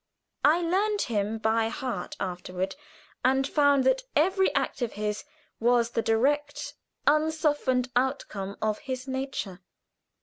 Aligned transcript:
I 0.43 0.61
learned 0.63 1.03
him 1.03 1.37
by 1.37 1.69
heart 1.69 2.15
afterward, 2.19 2.75
and 3.23 3.45
found 3.47 3.83
that 3.83 4.01
every 4.15 4.51
act 4.55 4.81
of 4.81 4.93
his 4.93 5.25
was 5.59 5.91
the 5.91 6.01
direct, 6.01 6.73
unsoftened 7.05 7.91
outcome 7.95 8.57
of 8.63 8.79
his 8.79 9.07
nature. 9.07 9.61